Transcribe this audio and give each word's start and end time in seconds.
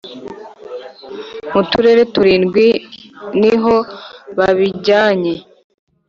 Mu 1.51 1.61
turere 1.69 2.01
turindwi 2.13 2.67
niho 3.39 3.75
babijyanye 4.37 5.33